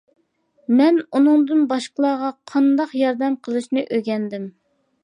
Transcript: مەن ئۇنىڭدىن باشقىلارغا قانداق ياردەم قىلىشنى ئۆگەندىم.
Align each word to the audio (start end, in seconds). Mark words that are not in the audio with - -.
مەن 0.79 0.97
ئۇنىڭدىن 1.19 1.61
باشقىلارغا 1.73 2.33
قانداق 2.53 2.99
ياردەم 3.05 3.39
قىلىشنى 3.49 3.87
ئۆگەندىم. 3.99 4.53